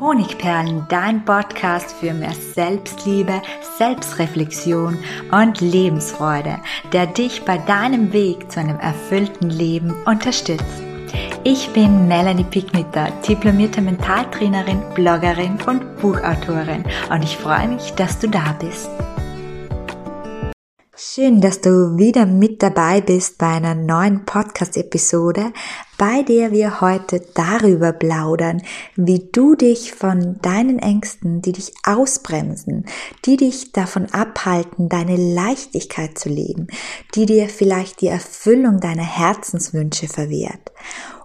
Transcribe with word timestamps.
Honigperlen, 0.00 0.86
dein 0.88 1.24
Podcast 1.24 1.92
für 1.92 2.14
mehr 2.14 2.34
Selbstliebe, 2.54 3.42
Selbstreflexion 3.78 4.98
und 5.32 5.60
Lebensfreude, 5.60 6.58
der 6.92 7.06
dich 7.06 7.44
bei 7.44 7.58
deinem 7.58 8.12
Weg 8.12 8.50
zu 8.50 8.60
einem 8.60 8.78
erfüllten 8.78 9.50
Leben 9.50 9.94
unterstützt. 10.04 10.82
Ich 11.42 11.70
bin 11.70 12.06
Melanie 12.06 12.44
Picknitter, 12.44 13.08
diplomierte 13.26 13.80
Mentaltrainerin, 13.80 14.82
Bloggerin 14.94 15.58
und 15.66 15.96
Buchautorin 16.00 16.84
und 17.10 17.24
ich 17.24 17.36
freue 17.36 17.68
mich, 17.68 17.92
dass 17.94 18.18
du 18.18 18.28
da 18.28 18.54
bist. 18.60 18.88
Schön, 21.18 21.40
dass 21.40 21.60
du 21.60 21.98
wieder 21.98 22.26
mit 22.26 22.62
dabei 22.62 23.00
bist 23.00 23.38
bei 23.38 23.48
einer 23.48 23.74
neuen 23.74 24.24
Podcast-Episode, 24.24 25.52
bei 25.96 26.22
der 26.22 26.52
wir 26.52 26.80
heute 26.80 27.20
darüber 27.34 27.90
plaudern, 27.90 28.62
wie 28.94 29.28
du 29.32 29.56
dich 29.56 29.92
von 29.94 30.38
deinen 30.42 30.78
Ängsten, 30.78 31.42
die 31.42 31.50
dich 31.50 31.72
ausbremsen, 31.84 32.86
die 33.24 33.36
dich 33.36 33.72
davon 33.72 34.06
abhalten, 34.12 34.88
deine 34.88 35.16
Leichtigkeit 35.16 36.16
zu 36.16 36.28
leben, 36.28 36.68
die 37.16 37.26
dir 37.26 37.48
vielleicht 37.48 38.00
die 38.00 38.06
Erfüllung 38.06 38.78
deiner 38.78 39.02
Herzenswünsche 39.02 40.06
verwehrt 40.06 40.70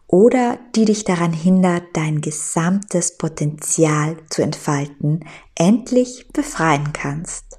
oder 0.08 0.58
die 0.76 0.86
dich 0.86 1.04
daran 1.04 1.34
hindert, 1.34 1.84
dein 1.94 2.20
gesamtes 2.20 3.16
Potenzial 3.20 4.18
zu 4.32 4.42
entfalten, 4.42 5.24
endlich 5.54 6.30
befreien 6.34 6.94
kannst. 6.94 7.53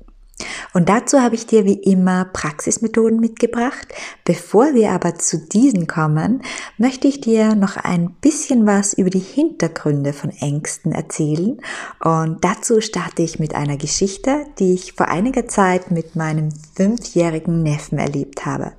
Und 0.72 0.88
dazu 0.88 1.20
habe 1.20 1.36
ich 1.36 1.46
dir 1.46 1.64
wie 1.64 1.74
immer 1.74 2.24
Praxismethoden 2.24 3.20
mitgebracht. 3.20 3.94
Bevor 4.24 4.74
wir 4.74 4.90
aber 4.90 5.14
zu 5.14 5.38
diesen 5.38 5.86
kommen, 5.86 6.42
möchte 6.78 7.06
ich 7.06 7.20
dir 7.20 7.54
noch 7.54 7.76
ein 7.76 8.10
bisschen 8.20 8.66
was 8.66 8.92
über 8.94 9.10
die 9.10 9.20
Hintergründe 9.20 10.12
von 10.12 10.30
Ängsten 10.30 10.92
erzählen. 10.92 11.60
Und 12.02 12.44
dazu 12.44 12.80
starte 12.80 13.22
ich 13.22 13.38
mit 13.38 13.54
einer 13.54 13.76
Geschichte, 13.76 14.46
die 14.58 14.74
ich 14.74 14.94
vor 14.94 15.08
einiger 15.08 15.46
Zeit 15.46 15.92
mit 15.92 16.16
meinem 16.16 16.48
fünfjährigen 16.74 17.62
Neffen 17.62 17.98
erlebt 17.98 18.44
habe. 18.44 18.72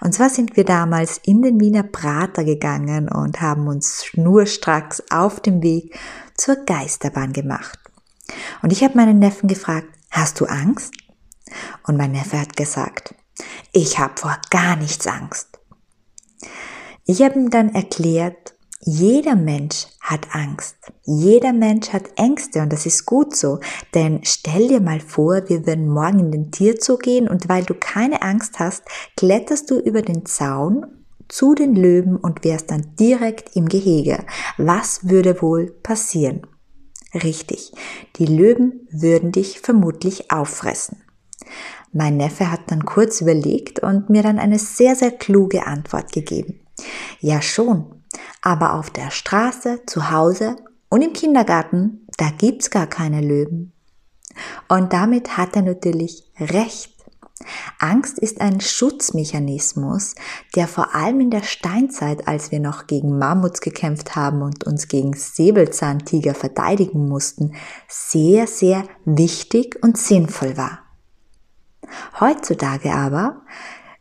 Und 0.00 0.14
zwar 0.14 0.30
sind 0.30 0.56
wir 0.56 0.64
damals 0.64 1.20
in 1.24 1.42
den 1.42 1.60
Wiener 1.60 1.82
Prater 1.82 2.44
gegangen 2.44 3.08
und 3.08 3.40
haben 3.40 3.68
uns 3.68 4.04
schnurstracks 4.04 5.02
auf 5.10 5.40
dem 5.40 5.62
Weg 5.62 5.96
zur 6.34 6.56
Geisterbahn 6.56 7.32
gemacht. 7.32 7.78
Und 8.62 8.72
ich 8.72 8.82
habe 8.82 8.96
meinen 8.96 9.18
Neffen 9.18 9.48
gefragt, 9.48 9.88
Hast 10.10 10.40
du 10.40 10.46
Angst? 10.46 10.92
Und 11.86 11.96
mein 11.96 12.12
Neffe 12.12 12.38
hat 12.40 12.56
gesagt, 12.56 13.14
ich 13.72 13.98
habe 13.98 14.14
vor 14.16 14.36
gar 14.50 14.76
nichts 14.76 15.06
Angst. 15.06 15.60
Ich 17.04 17.22
habe 17.22 17.38
ihm 17.38 17.50
dann 17.50 17.74
erklärt, 17.74 18.54
jeder 18.82 19.36
Mensch 19.36 19.86
hat 20.00 20.34
Angst. 20.34 20.76
Jeder 21.04 21.52
Mensch 21.52 21.90
hat 21.92 22.04
Ängste 22.16 22.62
und 22.62 22.72
das 22.72 22.86
ist 22.86 23.04
gut 23.04 23.36
so. 23.36 23.60
Denn 23.94 24.20
stell 24.22 24.68
dir 24.68 24.80
mal 24.80 25.00
vor, 25.00 25.48
wir 25.48 25.66
würden 25.66 25.88
morgen 25.88 26.20
in 26.20 26.32
den 26.32 26.50
Tierzoo 26.50 26.96
gehen 26.96 27.28
und 27.28 27.48
weil 27.48 27.64
du 27.64 27.74
keine 27.74 28.22
Angst 28.22 28.58
hast, 28.58 28.82
kletterst 29.16 29.70
du 29.70 29.78
über 29.78 30.02
den 30.02 30.24
Zaun 30.24 30.86
zu 31.28 31.54
den 31.54 31.74
Löwen 31.74 32.16
und 32.16 32.42
wärst 32.42 32.70
dann 32.70 32.94
direkt 32.98 33.54
im 33.54 33.68
Gehege. 33.68 34.24
Was 34.56 35.08
würde 35.08 35.42
wohl 35.42 35.70
passieren? 35.82 36.46
Richtig, 37.14 37.72
die 38.16 38.26
Löwen 38.26 38.86
würden 38.90 39.32
dich 39.32 39.60
vermutlich 39.60 40.30
auffressen. 40.30 41.02
Mein 41.92 42.16
Neffe 42.16 42.52
hat 42.52 42.60
dann 42.68 42.84
kurz 42.84 43.20
überlegt 43.20 43.80
und 43.80 44.10
mir 44.10 44.22
dann 44.22 44.38
eine 44.38 44.58
sehr, 44.58 44.94
sehr 44.94 45.10
kluge 45.10 45.66
Antwort 45.66 46.12
gegeben. 46.12 46.60
Ja 47.18 47.42
schon, 47.42 48.04
aber 48.42 48.74
auf 48.74 48.90
der 48.90 49.10
Straße, 49.10 49.80
zu 49.86 50.10
Hause 50.10 50.56
und 50.88 51.02
im 51.02 51.12
Kindergarten, 51.12 52.06
da 52.16 52.30
gibt's 52.30 52.70
gar 52.70 52.86
keine 52.86 53.20
Löwen. 53.20 53.72
Und 54.68 54.92
damit 54.92 55.36
hat 55.36 55.56
er 55.56 55.62
natürlich 55.62 56.30
recht. 56.38 56.94
Angst 57.78 58.18
ist 58.18 58.40
ein 58.40 58.60
Schutzmechanismus, 58.60 60.14
der 60.54 60.68
vor 60.68 60.94
allem 60.94 61.20
in 61.20 61.30
der 61.30 61.42
Steinzeit, 61.42 62.28
als 62.28 62.50
wir 62.50 62.60
noch 62.60 62.86
gegen 62.86 63.18
Mammuts 63.18 63.60
gekämpft 63.60 64.14
haben 64.16 64.42
und 64.42 64.64
uns 64.64 64.88
gegen 64.88 65.14
Säbelzahntiger 65.14 66.34
verteidigen 66.34 67.08
mussten, 67.08 67.54
sehr, 67.88 68.46
sehr 68.46 68.84
wichtig 69.04 69.82
und 69.82 69.96
sinnvoll 69.96 70.56
war. 70.56 70.80
Heutzutage 72.20 72.92
aber 72.92 73.42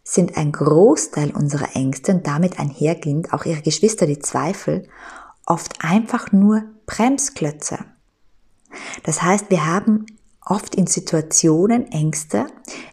sind 0.03 0.37
ein 0.37 0.51
Großteil 0.51 1.31
unserer 1.31 1.75
Ängste 1.75 2.13
und 2.13 2.27
damit 2.27 2.59
einhergehend 2.59 3.33
auch 3.33 3.45
ihre 3.45 3.61
Geschwister 3.61 4.05
die 4.05 4.19
Zweifel 4.19 4.87
oft 5.45 5.83
einfach 5.83 6.31
nur 6.31 6.63
Bremsklötze. 6.85 7.79
Das 9.03 9.21
heißt, 9.21 9.49
wir 9.49 9.65
haben 9.65 10.05
oft 10.49 10.75
in 10.75 10.87
Situationen 10.87 11.91
Ängste, 11.91 12.47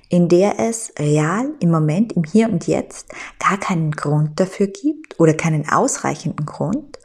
in 0.09 0.29
der 0.29 0.61
es 0.61 0.93
real 0.99 1.53
im 1.59 1.71
Moment, 1.71 2.13
im 2.13 2.23
Hier 2.23 2.49
und 2.49 2.67
Jetzt 2.67 3.13
gar 3.39 3.59
keinen 3.59 3.91
Grund 3.91 4.39
dafür 4.39 4.69
gibt 4.69 5.19
oder 5.19 5.35
keinen 5.35 5.69
ausreichenden 5.69 6.47
Grund 6.47 6.99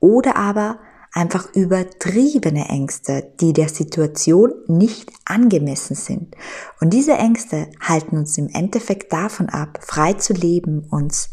oder 0.00 0.36
aber 0.36 0.78
einfach 1.12 1.52
übertriebene 1.54 2.68
Ängste, 2.68 3.32
die 3.40 3.52
der 3.52 3.68
Situation 3.68 4.52
nicht 4.66 5.10
angemessen 5.24 5.94
sind. 5.94 6.34
Und 6.80 6.92
diese 6.92 7.14
Ängste 7.14 7.68
halten 7.80 8.16
uns 8.16 8.38
im 8.38 8.48
Endeffekt 8.48 9.12
davon 9.12 9.48
ab, 9.48 9.78
frei 9.82 10.14
zu 10.14 10.32
leben, 10.32 10.86
uns 10.90 11.30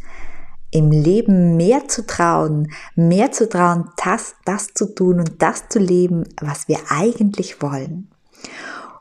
im 0.72 0.92
Leben 0.92 1.56
mehr 1.56 1.88
zu 1.88 2.06
trauen, 2.06 2.72
mehr 2.96 3.32
zu 3.32 3.48
trauen, 3.48 3.90
das, 4.04 4.36
das 4.44 4.74
zu 4.74 4.94
tun 4.94 5.20
und 5.20 5.42
das 5.42 5.70
zu 5.70 5.80
leben, 5.80 6.26
was 6.42 6.68
wir 6.68 6.80
eigentlich 6.90 7.62
wollen. 7.62 8.10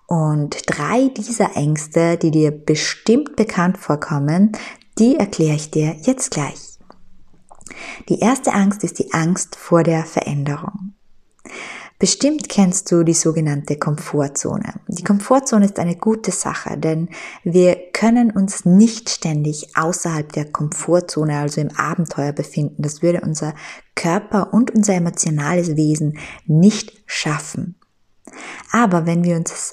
Und 0.06 0.62
drei 0.66 1.08
dieser 1.08 1.56
Ängste, 1.56 2.16
die 2.18 2.30
dir 2.30 2.50
bestimmt 2.50 3.36
bekannt 3.36 3.78
vorkommen, 3.78 4.52
die 4.98 5.16
erkläre 5.16 5.56
ich 5.56 5.70
dir 5.70 5.96
jetzt 6.02 6.30
gleich. 6.30 6.78
Die 8.08 8.20
erste 8.20 8.52
Angst 8.52 8.84
ist 8.84 8.98
die 8.98 9.12
Angst 9.12 9.56
vor 9.56 9.82
der 9.82 10.04
Veränderung. 10.04 10.94
Bestimmt 11.98 12.48
kennst 12.48 12.90
du 12.90 13.04
die 13.04 13.14
sogenannte 13.14 13.78
Komfortzone. 13.78 14.74
Die 14.88 15.04
Komfortzone 15.04 15.64
ist 15.64 15.78
eine 15.78 15.96
gute 15.96 16.32
Sache, 16.32 16.76
denn 16.76 17.08
wir 17.44 17.76
können 17.92 18.30
uns 18.30 18.64
nicht 18.64 19.08
ständig 19.10 19.76
außerhalb 19.76 20.30
der 20.32 20.50
Komfortzone, 20.50 21.38
also 21.38 21.60
im 21.60 21.70
Abenteuer 21.76 22.32
befinden. 22.32 22.82
Das 22.82 23.00
würde 23.00 23.20
unser 23.20 23.54
Körper 23.94 24.52
und 24.52 24.72
unser 24.72 24.94
emotionales 24.94 25.76
Wesen 25.76 26.18
nicht 26.46 26.92
schaffen. 27.06 27.76
Aber 28.72 29.06
wenn 29.06 29.24
wir 29.24 29.36
uns 29.36 29.72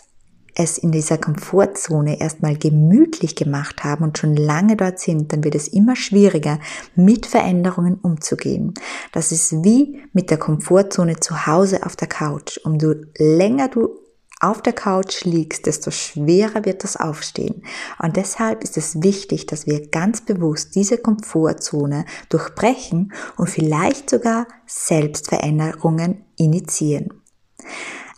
es 0.55 0.77
in 0.77 0.91
dieser 0.91 1.17
Komfortzone 1.17 2.19
erstmal 2.19 2.57
gemütlich 2.57 3.35
gemacht 3.35 3.83
haben 3.83 4.03
und 4.03 4.17
schon 4.17 4.35
lange 4.35 4.75
dort 4.75 4.99
sind, 4.99 5.31
dann 5.31 5.43
wird 5.43 5.55
es 5.55 5.67
immer 5.67 5.95
schwieriger, 5.95 6.59
mit 6.95 7.25
Veränderungen 7.25 7.95
umzugehen. 7.95 8.73
Das 9.11 9.31
ist 9.31 9.63
wie 9.63 10.01
mit 10.13 10.29
der 10.29 10.37
Komfortzone 10.37 11.19
zu 11.19 11.45
Hause 11.47 11.85
auf 11.85 11.95
der 11.95 12.07
Couch. 12.07 12.57
Umso 12.63 12.93
länger 13.17 13.69
du 13.69 13.97
auf 14.41 14.61
der 14.61 14.73
Couch 14.73 15.23
liegst, 15.23 15.67
desto 15.67 15.91
schwerer 15.91 16.65
wird 16.65 16.83
das 16.83 16.97
Aufstehen. 16.97 17.63
Und 17.99 18.17
deshalb 18.17 18.63
ist 18.63 18.75
es 18.75 19.03
wichtig, 19.03 19.45
dass 19.45 19.67
wir 19.67 19.87
ganz 19.87 20.21
bewusst 20.21 20.75
diese 20.75 20.97
Komfortzone 20.97 22.05
durchbrechen 22.29 23.13
und 23.37 23.49
vielleicht 23.49 24.09
sogar 24.09 24.47
Selbstveränderungen 24.65 26.25
initiieren. 26.37 27.21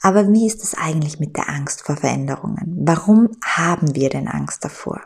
Aber 0.06 0.32
wie 0.32 0.46
ist 0.46 0.62
es 0.62 0.76
eigentlich 0.76 1.20
mit 1.20 1.38
der 1.38 1.50
Angst 1.50 1.84
vor 1.84 1.96
Veränderungen? 1.96 2.76
Warum 2.86 3.30
haben 3.42 3.96
wir 3.96 4.10
denn 4.10 4.28
Angst 4.28 4.64
davor? 4.66 5.00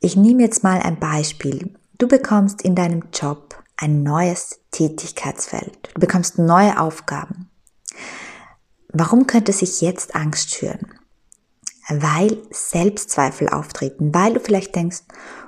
Ich 0.00 0.16
nehme 0.16 0.42
jetzt 0.42 0.64
mal 0.64 0.80
ein 0.80 0.98
Beispiel. 0.98 1.74
Du 1.98 2.08
bekommst 2.08 2.62
in 2.62 2.74
deinem 2.74 3.04
Job 3.12 3.62
ein 3.76 4.02
neues 4.02 4.60
Tätigkeitsfeld. 4.70 5.90
Du 5.92 6.00
bekommst 6.00 6.38
neue 6.38 6.80
Aufgaben. 6.80 7.50
Warum 8.88 9.26
könnte 9.26 9.52
sich 9.52 9.82
jetzt 9.82 10.14
Angst 10.14 10.54
schüren? 10.54 10.94
Weil 11.90 12.38
Selbstzweifel 12.50 13.50
auftreten, 13.50 14.14
weil 14.14 14.32
du 14.32 14.40
vielleicht 14.40 14.74
denkst, 14.74 15.02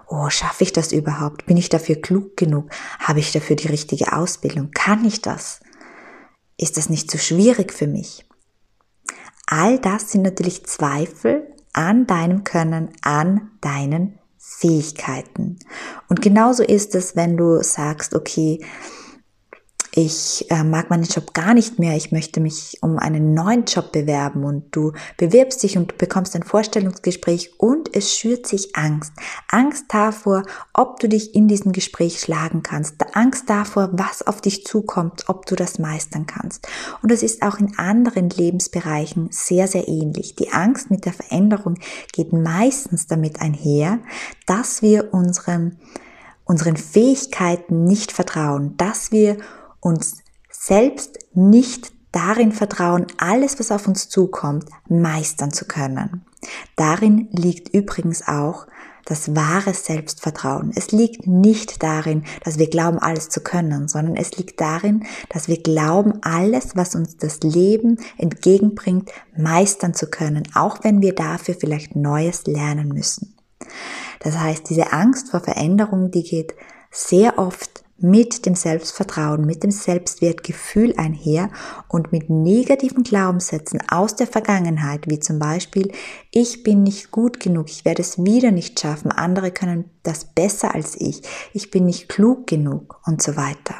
oh, 0.09 0.29
schaffe 0.29 0.65
ich 0.65 0.75
das 0.75 0.93
überhaupt? 0.93 1.47
Bin 1.47 1.57
ich 1.57 1.71
dafür 1.71 1.97
klug 1.97 2.37
genug? 2.37 2.69
Habe 2.99 3.21
ich 3.21 3.33
dafür 3.33 3.57
die 3.57 3.69
richtige 3.69 4.13
Ausbildung? 4.13 4.73
Kann 4.73 5.07
ich 5.07 5.23
das? 5.23 5.61
Ist 6.57 6.77
das 6.77 6.89
nicht 6.89 7.11
zu 7.11 7.19
schwierig 7.19 7.73
für 7.73 7.87
mich? 7.87 8.25
All 9.47 9.79
das 9.79 10.11
sind 10.11 10.23
natürlich 10.23 10.67
Zweifel 10.67 11.47
an 11.73 12.07
deinem 12.07 12.45
Können, 12.45 12.91
an 13.03 13.51
deinen 13.61 14.19
Fähigkeiten. 14.39 15.59
Und 16.09 16.23
genauso 16.23 16.63
ist 16.63 16.95
es, 16.95 17.17
wenn 17.17 17.37
du 17.37 17.63
sagst, 17.63 18.15
okay, 18.15 18.65
ich 19.97 20.51
äh, 20.51 20.65
mag 20.65 20.91
meinen 20.91 21.05
Job 21.05 21.35
gar 21.35 21.55
nicht 21.55 21.79
mehr, 21.79 21.97
ich 21.97 22.11
möchte 22.11 22.41
mich 22.41 22.79
um 22.81 22.99
einen 22.99 23.33
neuen 23.33 23.65
Job 23.65 23.93
bewerben 23.93 24.43
und 24.43 24.75
du 24.75 24.93
bewirbst 25.19 25.63
dich 25.63 25.79
und 25.79 25.99
bekommst 25.99 26.35
ein 26.35 26.43
Vorstellungsgespräch 26.43 27.53
und 27.59 27.95
es 27.95 28.13
schürt 28.13 28.49
sich 28.49 28.75
Angst. 28.75 29.13
Angst 29.49 29.85
davor, 29.91 30.43
ob 30.73 30.99
du 30.99 31.09
dich 31.09 31.37
in 31.37 31.47
diesem 31.47 31.71
Gespräch 31.71 32.19
schlagen 32.19 32.65
kannst, 32.65 32.97
Angst 33.15 33.49
davor, 33.49 33.91
was 33.93 34.27
auf 34.27 34.41
dich 34.41 34.65
zukommt, 34.65 35.29
ob 35.29 35.47
du 35.47 35.55
das 35.55 35.79
meistern 35.79 36.27
kannst. 36.27 36.67
Und 37.01 37.13
das 37.13 37.23
ist 37.23 37.43
auch 37.43 37.61
in 37.61 37.79
anderen 37.79 38.31
Lebensbereichen 38.31 39.29
sehr, 39.31 39.69
sehr 39.69 39.87
ähnlich. 39.87 40.35
Die 40.35 40.53
Angst 40.53 40.91
mit 40.91 41.05
der 41.05 41.13
Veränderung 41.13 41.79
geht 42.13 42.33
meistens 42.33 43.07
damit 43.07 43.41
einher, 43.41 44.01
dass 44.47 44.83
wir 44.83 45.15
unserem 45.15 45.77
unseren 46.47 46.77
Fähigkeiten 46.77 47.85
nicht 47.85 48.13
vertrauen, 48.13 48.77
dass 48.77 49.11
wir 49.11 49.39
uns 49.85 50.17
selbst 50.51 51.19
nicht 51.35 51.93
darin 52.11 52.53
vertrauen, 52.53 53.07
alles, 53.19 53.59
was 53.59 53.71
auf 53.71 53.87
uns 53.87 54.09
zukommt, 54.09 54.67
meistern 54.89 55.53
zu 55.53 55.67
können. 55.67 56.25
Darin 56.77 57.29
liegt 57.33 57.75
übrigens 57.75 58.27
auch 58.27 58.67
das 59.05 59.37
wahre 59.37 59.75
Selbstvertrauen. 59.75 60.73
Es 60.75 60.91
liegt 60.91 61.27
nicht 61.27 61.83
darin, 61.83 62.25
dass 62.43 62.59
wir 62.59 62.71
glauben, 62.71 62.99
alles 62.99 63.29
zu 63.29 63.43
können, 63.43 63.89
sondern 63.89 64.17
es 64.17 64.37
liegt 64.39 64.61
darin, 64.61 65.05
dass 65.29 65.49
wir 65.49 65.63
glauben, 65.63 66.23
alles, 66.23 66.75
was 66.75 66.95
uns 66.95 67.19
das 67.19 67.41
Leben 67.41 67.99
entgegenbringt, 68.17 69.11
meistern 69.37 69.93
zu 69.93 70.07
können, 70.07 70.45
auch 70.55 70.79
wenn 70.83 71.03
wir 71.03 71.15
dafür 71.15 71.55
vielleicht 71.55 71.97
Neues 71.97 72.47
lernen 72.47 72.89
müssen. 72.89 73.37
Das 74.21 74.39
heißt, 74.39 74.71
diese 74.71 74.93
Angst 74.93 75.31
vor 75.31 75.41
Veränderung, 75.41 76.11
die 76.11 76.23
geht 76.23 76.55
sehr 76.91 77.39
oft 77.39 77.84
mit 77.99 78.45
dem 78.45 78.55
Selbstvertrauen, 78.55 79.47
mit 79.47 79.63
dem 79.63 79.71
Selbstwertgefühl 79.71 80.95
einher 80.97 81.51
und 81.89 82.13
mit 82.13 82.29
negativen 82.29 83.05
Glaubenssätzen 83.05 83.81
aus 83.89 84.17
der 84.17 84.27
Vergangenheit, 84.27 85.09
wie 85.09 85.21
zum 85.21 85.39
Beispiel, 85.39 85.93
ich 86.31 86.63
bin 86.63 86.83
nicht 86.83 87.11
gut 87.11 87.39
genug, 87.39 87.71
ich 87.71 87.85
werde 87.85 88.03
es 88.03 88.19
wieder 88.19 88.51
nicht 88.51 88.81
schaffen, 88.81 89.13
andere 89.13 89.53
können 89.53 89.91
das 90.03 90.25
besser 90.25 90.75
als 90.75 90.97
ich, 91.01 91.23
ich 91.53 91.71
bin 91.71 91.87
nicht 91.87 92.09
klug 92.09 92.47
genug 92.47 93.01
und 93.07 93.23
so 93.23 93.37
weiter. 93.37 93.77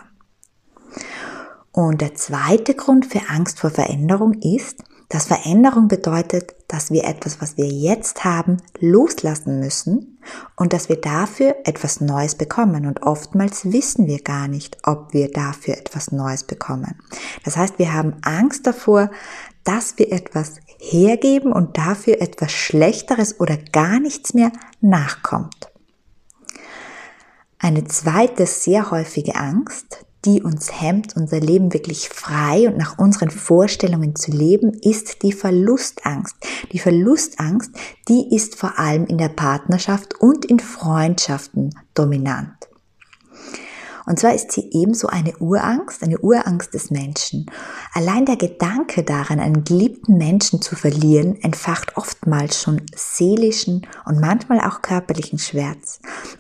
Und 1.73 2.01
der 2.01 2.15
zweite 2.15 2.75
Grund 2.75 3.07
für 3.07 3.29
Angst 3.29 3.59
vor 3.59 3.71
Veränderung 3.71 4.35
ist, 4.35 4.85
dass 5.09 5.27
Veränderung 5.27 5.89
bedeutet, 5.89 6.55
dass 6.75 6.91
wir 6.91 7.05
etwas, 7.05 7.41
was 7.41 7.57
wir 7.57 7.69
jetzt 7.69 8.25
haben, 8.25 8.57
loslassen 8.81 9.61
müssen 9.61 10.19
und 10.57 10.73
dass 10.73 10.89
wir 10.89 11.01
dafür 11.01 11.55
etwas 11.63 12.01
Neues 12.01 12.35
bekommen. 12.35 12.87
Und 12.87 13.05
oftmals 13.05 13.71
wissen 13.71 14.09
wir 14.09 14.21
gar 14.21 14.49
nicht, 14.49 14.79
ob 14.83 15.15
wir 15.15 15.31
dafür 15.31 15.79
etwas 15.79 16.11
Neues 16.11 16.43
bekommen. 16.43 16.97
Das 17.45 17.57
heißt, 17.57 17.79
wir 17.79 17.93
haben 17.93 18.17
Angst 18.23 18.67
davor, 18.67 19.13
dass 19.63 19.99
wir 19.99 20.11
etwas 20.11 20.57
hergeben 20.79 21.53
und 21.53 21.79
dafür 21.79 22.21
etwas 22.21 22.51
Schlechteres 22.51 23.39
oder 23.39 23.57
gar 23.57 24.01
nichts 24.01 24.35
mehr 24.35 24.51
nachkommt. 24.81 25.71
Eine 27.61 27.85
zweite 27.85 28.47
sehr 28.47 28.91
häufige 28.91 29.37
Angst, 29.37 30.04
die 30.25 30.43
uns 30.43 30.81
hemmt, 30.81 31.17
unser 31.17 31.41
Leben 31.41 31.73
wirklich 31.73 32.09
frei 32.09 32.69
und 32.69 32.77
nach 32.77 32.99
unseren 32.99 33.31
Vorstellungen 33.31 34.17
zu 34.17 34.31
leben, 34.31 34.73
ist 34.73 35.23
die 35.23 35.33
Verlustangst. 35.33 36.37
Die 36.73 36.79
Verlustangst, 36.79 37.71
die 38.09 38.35
ist 38.35 38.57
vor 38.57 38.79
allem 38.79 39.07
in 39.07 39.19
der 39.19 39.29
Partnerschaft 39.29 40.21
und 40.21 40.45
in 40.45 40.61
Freundschaften 40.61 41.75
dominant. 41.95 42.53
Und 44.07 44.19
zwar 44.19 44.35
ist 44.35 44.53
sie 44.53 44.69
ebenso 44.73 45.09
eine 45.09 45.35
Urangst, 45.39 46.03
eine 46.03 46.19
Urangst 46.19 46.75
des 46.75 46.91
Menschen. 46.91 47.47
Allein 47.95 48.27
der 48.27 48.37
Gedanke 48.37 49.03
daran, 49.03 49.41
einen 49.41 49.65
geliebten 49.65 50.19
Menschen 50.19 50.61
zu 50.61 50.77
verlieren, 50.77 51.41
entfacht 51.41 51.97
oftmals 51.97 52.61
schon 52.61 52.83
seelischen 52.95 53.87
und 54.05 54.21
manchmal 54.21 54.61
auch 54.61 54.83
körperlichen 54.83 55.39
Schmerz. 55.39 55.94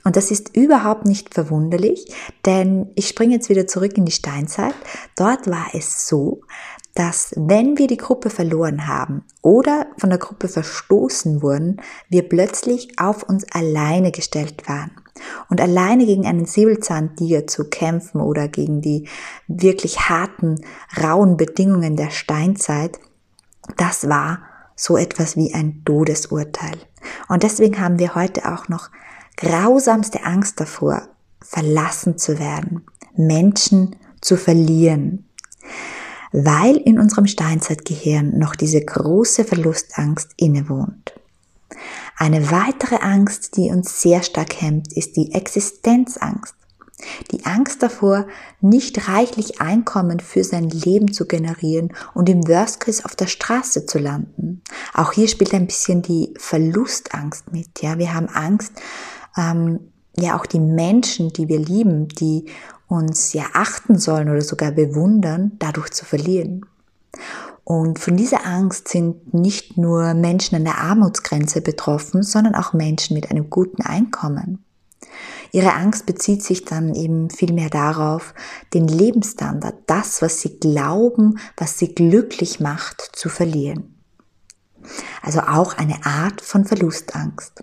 Und 0.05 0.17
das 0.17 0.31
ist 0.31 0.55
überhaupt 0.55 1.06
nicht 1.06 1.33
verwunderlich, 1.33 2.15
denn 2.45 2.91
ich 2.95 3.09
springe 3.09 3.35
jetzt 3.35 3.49
wieder 3.49 3.67
zurück 3.67 3.97
in 3.97 4.05
die 4.05 4.12
Steinzeit. 4.12 4.75
Dort 5.17 5.49
war 5.49 5.69
es 5.73 6.06
so, 6.06 6.43
dass 6.95 7.33
wenn 7.37 7.77
wir 7.77 7.89
die 7.89 7.97
Gruppe 7.97 8.31
verloren 8.31 8.87
haben 8.87 9.25
oder 9.43 9.87
von 9.99 10.11
der 10.11 10.19
Gruppe 10.19 10.49
verstoßen 10.49 11.43
wurden, 11.43 11.81
wir 12.09 12.29
plötzlich 12.29 12.99
auf 12.99 13.25
uns 13.25 13.45
alleine 13.51 14.12
gestellt 14.12 14.69
waren. 14.69 14.93
Und 15.49 15.61
alleine 15.61 16.06
gegen 16.06 16.27
einen 16.27 16.47
Säbelzahntiger 16.47 17.47
zu 17.47 17.69
kämpfen 17.69 18.21
oder 18.21 18.49
gegen 18.49 18.81
die 18.81 19.09
wirklich 19.49 20.09
harten, 20.09 20.65
rauen 21.03 21.37
Bedingungen 21.37 21.97
der 21.97 22.11
Steinzeit, 22.11 22.99
das 23.77 24.09
war 24.09 24.43
so 24.77 24.97
etwas 24.97 25.37
wie 25.37 25.55
ein 25.55 25.83
Todesurteil. 25.85 26.77
Und 27.29 27.43
deswegen 27.43 27.81
haben 27.81 27.99
wir 27.99 28.15
heute 28.15 28.53
auch 28.53 28.69
noch 28.69 28.91
grausamste 29.37 30.25
Angst 30.25 30.61
davor, 30.61 31.09
verlassen 31.41 32.19
zu 32.19 32.39
werden, 32.39 32.87
Menschen 33.17 33.97
zu 34.21 34.37
verlieren, 34.37 35.29
weil 36.33 36.77
in 36.77 36.99
unserem 36.99 37.27
Steinzeitgehirn 37.27 38.39
noch 38.39 38.57
diese 38.57 38.85
große 38.85 39.45
Verlustangst 39.45 40.31
innewohnt. 40.37 41.15
Eine 42.17 42.51
weitere 42.51 42.97
Angst, 42.97 43.57
die 43.57 43.71
uns 43.71 44.01
sehr 44.01 44.23
stark 44.23 44.61
hemmt, 44.61 44.93
ist 44.97 45.17
die 45.17 45.33
Existenzangst. 45.33 46.55
Die 47.33 47.45
Angst 47.45 47.83
davor, 47.83 48.27
nicht 48.61 49.09
reichlich 49.09 49.61
Einkommen 49.61 50.21
für 50.21 50.45
sein 50.45 50.71
Leben 50.71 51.13
zu 51.13 51.27
generieren 51.27 51.93
und 52.15 52.29
im 52.29 52.47
Worst 52.49 52.81
Case 52.81 53.05
auf 53.05 53.17
der 53.17 53.27
Straße 53.27 53.87
zu 53.87 53.99
landen. 53.99 54.63
Auch 54.95 55.13
hier 55.13 55.29
spielt 55.29 55.53
ein 55.55 55.67
bisschen 55.67 56.03
die 56.03 56.33
Verlustangst 56.39 57.53
mit. 57.53 57.83
Ja, 57.83 57.99
wir 57.99 58.15
haben 58.15 58.29
Angst, 58.29 58.73
ähm, 59.37 59.81
ja 60.17 60.39
auch 60.39 60.47
die 60.47 60.61
Menschen, 60.61 61.33
die 61.33 61.49
wir 61.49 61.59
lieben, 61.59 62.09
die 62.09 62.47
uns 62.89 63.33
ja 63.33 63.45
achten 63.55 63.99
sollen 63.99 64.29
oder 64.29 64.43
sogar 64.43 64.71
bewundern, 64.71 65.53
dadurch 65.59 65.91
zu 65.91 66.05
verlieren. 66.05 66.65
Und 67.65 67.99
von 67.99 68.17
dieser 68.17 68.47
Angst 68.47 68.89
sind 68.89 69.33
nicht 69.33 69.79
nur 69.79 70.13
Menschen 70.15 70.57
an 70.57 70.65
der 70.65 70.79
Armutsgrenze 70.79 71.63
betroffen, 71.63 72.23
sondern 72.23 72.55
auch 72.55 72.75
Menschen 72.75 73.15
mit 73.15 73.31
einem 73.31 73.49
guten 73.49 73.83
Einkommen. 73.83 74.63
Ihre 75.51 75.73
Angst 75.73 76.05
bezieht 76.05 76.43
sich 76.43 76.65
dann 76.65 76.95
eben 76.95 77.31
vielmehr 77.31 77.71
darauf, 77.71 78.35
den 78.75 78.89
Lebensstandard, 78.89 79.77
das, 79.87 80.21
was 80.21 80.41
sie 80.41 80.59
glauben, 80.59 81.39
was 81.57 81.79
sie 81.79 81.95
glücklich 81.95 82.61
macht, 82.61 83.01
zu 83.01 83.29
verlieren. 83.29 83.95
Also 85.23 85.41
auch 85.41 85.79
eine 85.79 86.05
Art 86.05 86.41
von 86.41 86.67
Verlustangst. 86.67 87.63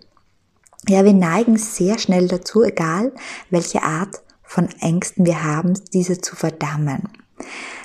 Ja, 0.88 1.06
wir 1.06 1.14
neigen 1.14 1.58
sehr 1.58 2.00
schnell 2.00 2.28
dazu, 2.28 2.64
egal 2.64 3.14
welche 3.50 3.84
Art 3.84 4.22
von 4.44 4.68
Ängsten 4.80 5.26
wir 5.26 5.44
haben, 5.44 5.74
diese 5.94 6.20
zu 6.20 6.36
verdammen. 6.36 7.08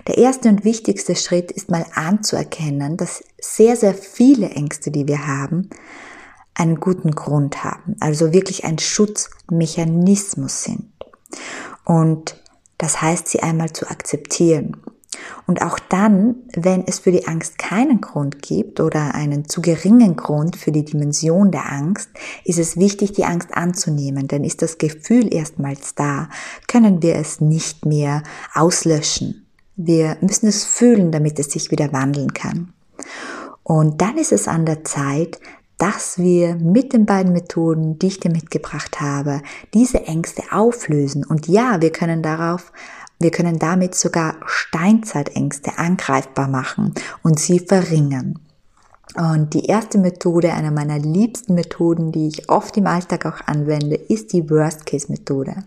Der 0.07 0.19
erste 0.19 0.49
und 0.49 0.65
wichtigste 0.65 1.17
Schritt 1.17 1.51
ist 1.51 1.71
mal 1.71 1.85
anzuerkennen, 1.95 2.97
dass 2.97 3.25
sehr, 3.41 3.77
sehr 3.77 3.95
viele 3.95 4.51
Ängste, 4.51 4.91
die 4.91 5.09
wir 5.09 5.27
haben, 5.27 5.71
einen 6.55 6.81
guten 6.81 7.11
Grund 7.11 7.65
haben, 7.65 7.97
also 8.01 8.33
wirklich 8.33 8.65
ein 8.65 8.79
Schutzmechanismus 8.79 10.63
sind. 10.63 10.91
Und 11.85 12.43
das 12.79 13.03
heißt, 13.03 13.29
sie 13.29 13.43
einmal 13.43 13.73
zu 13.73 13.89
akzeptieren. 13.89 14.77
Und 15.47 15.63
auch 15.63 15.79
dann, 15.79 16.37
wenn 16.55 16.87
es 16.87 16.99
für 16.99 17.13
die 17.13 17.27
Angst 17.27 17.59
keinen 17.59 18.01
Grund 18.01 18.43
gibt 18.43 18.81
oder 18.81 19.15
einen 19.15 19.49
zu 19.49 19.63
geringen 19.63 20.17
Grund 20.17 20.57
für 20.57 20.73
die 20.73 20.85
Dimension 20.85 21.51
der 21.51 21.71
Angst, 21.73 22.11
ist 22.45 22.59
es 22.59 22.77
wichtig, 22.77 23.13
die 23.13 23.25
Angst 23.25 23.57
anzunehmen. 23.57 24.29
Denn 24.29 24.45
ist 24.45 24.63
das 24.63 24.79
Gefühl 24.79 25.33
erstmals 25.33 25.95
da, 25.95 26.29
können 26.67 27.03
wir 27.03 27.17
es 27.17 27.41
nicht 27.41 27.87
mehr 27.87 28.23
auslöschen. 28.55 29.47
Wir 29.77 30.17
müssen 30.21 30.49
es 30.49 30.65
fühlen, 30.65 31.13
damit 31.13 31.39
es 31.39 31.53
sich 31.53 31.71
wieder 31.71 31.93
wandeln 31.93 32.35
kann. 32.35 32.73
Und 33.63 34.01
dann 34.01 34.17
ist 34.17 34.33
es 34.33 34.49
an 34.49 34.65
der 34.65 34.85
Zeit, 34.85 35.39
dass 35.79 36.19
wir 36.19 36.55
mit 36.57 36.93
den 36.93 37.05
beiden 37.05 37.33
Methoden, 37.33 37.99
die 37.99 38.07
ich 38.07 38.21
dir 38.21 38.31
mitgebracht 38.31 39.01
habe, 39.01 39.43
diese 39.75 40.05
Ängste 40.07 40.43
auflösen. 40.51 41.25
Und 41.25 41.49
ja, 41.49 41.83
wir 41.83 41.93
können 41.93 42.23
darauf, 42.23 42.73
wir 43.19 43.31
können 43.31 43.59
damit 43.59 43.95
sogar 43.95 44.37
Steinzeitängste 44.47 45.79
angreifbar 45.79 46.49
machen 46.49 46.95
und 47.23 47.39
sie 47.39 47.61
verringern. 47.61 48.39
Und 49.15 49.55
die 49.55 49.65
erste 49.65 49.99
Methode, 49.99 50.53
einer 50.53 50.71
meiner 50.71 50.99
liebsten 50.99 51.55
Methoden, 51.55 52.13
die 52.13 52.29
ich 52.29 52.51
oft 52.51 52.77
im 52.77 52.87
Alltag 52.87 53.25
auch 53.25 53.47
anwende, 53.47 53.97
ist 53.97 54.33
die 54.33 54.51
Worst-Case-Methode. 54.51 55.65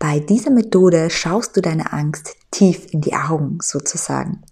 Bei 0.00 0.18
dieser 0.18 0.50
Methode 0.50 1.08
schaust 1.10 1.56
du 1.56 1.60
deine 1.60 1.92
Angst 1.92 2.34
tief 2.50 2.92
in 2.92 3.00
die 3.00 3.14
Augen 3.14 3.58
sozusagen. 3.62 4.42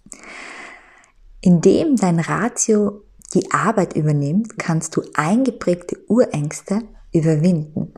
Indem 1.41 1.97
dein 1.97 2.19
Ratio 2.19 3.01
die 3.33 3.51
Arbeit 3.51 3.95
übernimmt, 3.95 4.57
kannst 4.57 4.95
du 4.95 5.03
eingeprägte 5.13 5.97
Urängste 6.07 6.83
überwinden. 7.11 7.93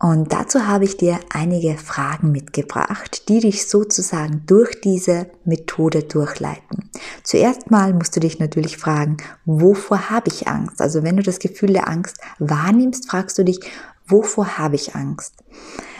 Und 0.00 0.32
dazu 0.32 0.66
habe 0.66 0.84
ich 0.84 0.96
dir 0.96 1.18
einige 1.30 1.76
Fragen 1.76 2.30
mitgebracht, 2.30 3.28
die 3.28 3.40
dich 3.40 3.66
sozusagen 3.66 4.44
durch 4.46 4.80
diese 4.80 5.26
Methode 5.44 6.04
durchleiten. 6.04 6.88
Zuerst 7.24 7.70
mal 7.72 7.92
musst 7.92 8.14
du 8.14 8.20
dich 8.20 8.38
natürlich 8.38 8.76
fragen, 8.76 9.16
wovor 9.44 10.10
habe 10.10 10.28
ich 10.28 10.46
Angst? 10.46 10.80
Also 10.80 11.02
wenn 11.02 11.16
du 11.16 11.22
das 11.24 11.40
Gefühl 11.40 11.72
der 11.72 11.88
Angst 11.88 12.18
wahrnimmst, 12.38 13.10
fragst 13.10 13.38
du 13.38 13.44
dich, 13.44 13.58
wovor 14.06 14.56
habe 14.56 14.76
ich 14.76 14.94
Angst? 14.94 15.34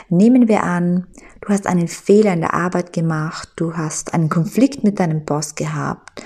Nehmen 0.07 0.47
wir 0.47 0.63
an, 0.63 1.07
du 1.41 1.49
hast 1.49 1.67
einen 1.67 1.89
Fehler 1.89 2.33
in 2.33 2.41
der 2.41 2.53
Arbeit 2.53 2.93
gemacht, 2.93 3.49
du 3.57 3.75
hast 3.75 4.13
einen 4.13 4.29
Konflikt 4.29 4.83
mit 4.83 4.99
deinem 4.99 5.25
Boss 5.25 5.55
gehabt 5.55 6.23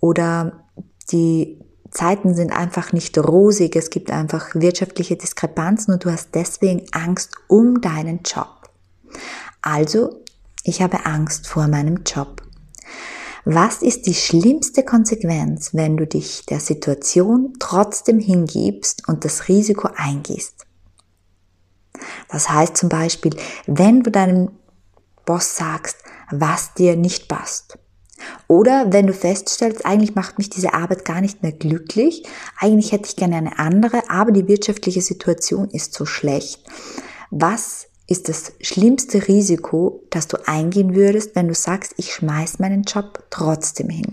oder 0.00 0.64
die 1.12 1.61
Zeiten 1.92 2.34
sind 2.34 2.52
einfach 2.52 2.92
nicht 2.92 3.18
rosig, 3.18 3.76
es 3.76 3.90
gibt 3.90 4.10
einfach 4.10 4.54
wirtschaftliche 4.54 5.16
Diskrepanzen 5.16 5.92
und 5.92 6.04
du 6.04 6.10
hast 6.10 6.30
deswegen 6.34 6.86
Angst 6.92 7.36
um 7.48 7.82
deinen 7.82 8.20
Job. 8.24 8.70
Also, 9.60 10.22
ich 10.64 10.80
habe 10.80 11.04
Angst 11.04 11.46
vor 11.46 11.68
meinem 11.68 12.02
Job. 12.04 12.42
Was 13.44 13.82
ist 13.82 14.06
die 14.06 14.14
schlimmste 14.14 14.84
Konsequenz, 14.84 15.74
wenn 15.74 15.96
du 15.96 16.06
dich 16.06 16.46
der 16.46 16.60
Situation 16.60 17.54
trotzdem 17.58 18.18
hingibst 18.18 19.06
und 19.08 19.24
das 19.24 19.48
Risiko 19.48 19.88
eingehst? 19.94 20.64
Das 22.28 22.48
heißt 22.48 22.76
zum 22.76 22.88
Beispiel, 22.88 23.36
wenn 23.66 24.02
du 24.02 24.10
deinem 24.10 24.50
Boss 25.26 25.56
sagst, 25.56 25.98
was 26.30 26.72
dir 26.72 26.96
nicht 26.96 27.28
passt 27.28 27.78
oder 28.48 28.92
wenn 28.92 29.06
du 29.06 29.12
feststellst, 29.12 29.84
eigentlich 29.86 30.14
macht 30.14 30.38
mich 30.38 30.50
diese 30.50 30.74
Arbeit 30.74 31.04
gar 31.04 31.20
nicht 31.20 31.42
mehr 31.42 31.52
glücklich, 31.52 32.24
eigentlich 32.58 32.92
hätte 32.92 33.06
ich 33.06 33.16
gerne 33.16 33.36
eine 33.36 33.58
andere, 33.58 34.10
aber 34.10 34.32
die 34.32 34.48
wirtschaftliche 34.48 35.02
Situation 35.02 35.68
ist 35.70 35.94
so 35.94 36.04
schlecht. 36.04 36.60
Was 37.30 37.86
ist 38.06 38.28
das 38.28 38.52
schlimmste 38.60 39.26
Risiko, 39.28 40.02
das 40.10 40.28
du 40.28 40.36
eingehen 40.46 40.94
würdest, 40.94 41.34
wenn 41.34 41.48
du 41.48 41.54
sagst, 41.54 41.94
ich 41.96 42.12
schmeiß 42.12 42.58
meinen 42.58 42.82
Job 42.82 43.24
trotzdem 43.30 43.88
hin? 43.88 44.06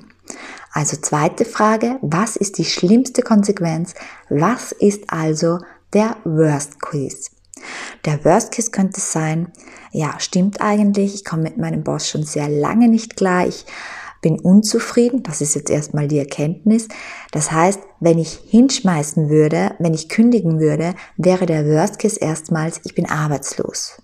Also 0.72 0.98
zweite 0.98 1.46
Frage, 1.46 1.98
was 2.02 2.36
ist 2.36 2.58
die 2.58 2.66
schlimmste 2.66 3.22
Konsequenz? 3.22 3.96
Was 4.30 4.72
ist 4.72 5.04
also 5.08 5.60
der 5.94 6.16
Worst 6.24 6.82
Case? 6.82 7.32
Der 8.06 8.24
Worst 8.26 8.52
Case 8.52 8.72
könnte 8.72 9.00
sein, 9.00 9.52
ja, 9.92 10.20
stimmt 10.20 10.62
eigentlich, 10.62 11.16
ich 11.16 11.26
komme 11.26 11.44
mit 11.44 11.58
meinem 11.58 11.84
Boss 11.84 12.08
schon 12.08 12.24
sehr 12.24 12.50
lange 12.50 12.88
nicht 12.88 13.16
klar, 13.16 13.48
ich 13.48 13.66
bin 14.22 14.40
unzufrieden, 14.40 15.24
das 15.24 15.42
ist 15.42 15.56
jetzt 15.56 15.70
erstmal 15.70 16.08
die 16.08 16.20
Erkenntnis. 16.20 16.88
Das 17.32 17.52
heißt, 17.52 17.80
wenn 18.00 18.18
ich 18.18 18.40
hinschmeißen 18.48 19.30
würde, 19.30 19.76
wenn 19.80 19.94
ich 19.94 20.10
kündigen 20.10 20.60
würde, 20.60 20.94
wäre 21.18 21.46
der 21.46 21.66
Worst 21.66 22.00
Case 22.00 22.20
erstmals, 22.20 22.82
ich 22.84 22.96
bin 22.96 23.10
arbeitslos. 23.10 24.02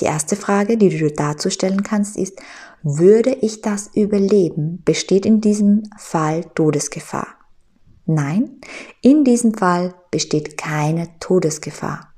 Die 0.00 0.04
erste 0.04 0.36
Frage, 0.36 0.76
die 0.76 0.96
du 0.96 1.10
dazu 1.10 1.50
stellen 1.50 1.82
kannst, 1.82 2.16
ist, 2.16 2.38
würde 2.82 3.30
ich 3.40 3.62
das 3.62 3.90
überleben? 3.94 4.82
Besteht 4.84 5.26
in 5.26 5.40
diesem 5.40 5.82
Fall 5.98 6.44
Todesgefahr? 6.54 7.37
Nein, 8.10 8.58
in 9.02 9.22
diesem 9.22 9.52
Fall 9.52 9.94
besteht 10.10 10.56
keine 10.56 11.08
Todesgefahr. 11.20 12.14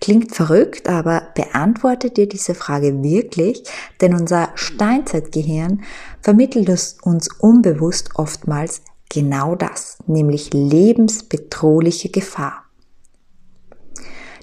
Klingt 0.00 0.32
verrückt, 0.32 0.88
aber 0.88 1.32
beantwortet 1.34 2.16
dir 2.16 2.28
diese 2.28 2.54
Frage 2.54 3.02
wirklich, 3.02 3.64
denn 4.00 4.14
unser 4.14 4.50
Steinzeitgehirn 4.54 5.82
vermittelt 6.22 6.68
uns 7.02 7.28
unbewusst 7.40 8.10
oftmals 8.14 8.82
genau 9.08 9.56
das, 9.56 9.98
nämlich 10.06 10.54
lebensbedrohliche 10.54 12.08
Gefahr. 12.08 12.62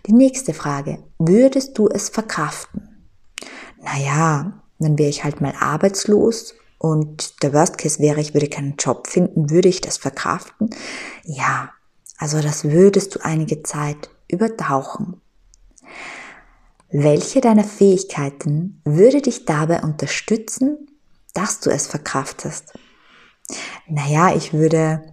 Die 0.06 0.14
nächste 0.14 0.54
Frage, 0.54 1.02
würdest 1.18 1.78
du 1.78 1.88
es 1.88 2.10
verkraften? 2.10 3.08
Naja, 3.82 4.62
dann 4.80 5.00
wäre 5.00 5.10
ich 5.10 5.24
halt 5.24 5.40
mal 5.40 5.54
arbeitslos 5.58 6.56
und 6.84 7.42
der 7.44 7.54
Worst 7.54 7.78
Case 7.78 8.00
wäre, 8.00 8.20
ich 8.20 8.34
würde 8.34 8.50
keinen 8.50 8.76
Job 8.76 9.08
finden, 9.08 9.50
würde 9.50 9.70
ich 9.70 9.80
das 9.80 9.96
verkraften? 9.96 10.70
Ja, 11.24 11.72
also 12.18 12.42
das 12.42 12.66
würdest 12.66 13.16
du 13.16 13.24
einige 13.24 13.64
Zeit 13.64 14.10
übertauchen. 14.28 15.22
Welche 16.92 17.40
deiner 17.40 17.64
Fähigkeiten 17.64 18.82
würde 18.84 19.22
dich 19.22 19.46
dabei 19.46 19.82
unterstützen, 19.82 20.90
dass 21.34 21.62
du 21.62 21.70
es 21.70 21.88
verkraftest? 21.88 22.74
Naja, 23.88 24.36
ich 24.36 24.52
würde 24.52 25.04